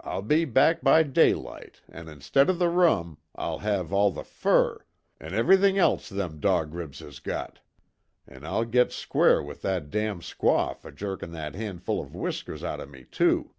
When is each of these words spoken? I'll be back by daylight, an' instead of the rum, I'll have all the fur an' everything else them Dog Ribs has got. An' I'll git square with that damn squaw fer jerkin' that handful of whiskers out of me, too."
I'll 0.00 0.22
be 0.22 0.44
back 0.44 0.82
by 0.82 1.04
daylight, 1.04 1.80
an' 1.88 2.08
instead 2.08 2.50
of 2.50 2.58
the 2.58 2.68
rum, 2.68 3.18
I'll 3.36 3.60
have 3.60 3.92
all 3.92 4.10
the 4.10 4.24
fur 4.24 4.84
an' 5.20 5.32
everything 5.32 5.78
else 5.78 6.08
them 6.08 6.40
Dog 6.40 6.74
Ribs 6.74 6.98
has 6.98 7.20
got. 7.20 7.60
An' 8.26 8.44
I'll 8.44 8.64
git 8.64 8.90
square 8.90 9.40
with 9.40 9.62
that 9.62 9.90
damn 9.90 10.22
squaw 10.22 10.74
fer 10.76 10.90
jerkin' 10.90 11.30
that 11.34 11.54
handful 11.54 12.02
of 12.02 12.16
whiskers 12.16 12.64
out 12.64 12.80
of 12.80 12.90
me, 12.90 13.04
too." 13.04 13.52